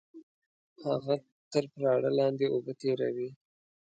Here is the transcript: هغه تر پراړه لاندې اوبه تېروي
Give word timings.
هغه 0.85 1.15
تر 1.51 1.63
پراړه 1.73 2.11
لاندې 2.19 2.45
اوبه 2.53 2.73
تېروي 2.81 3.29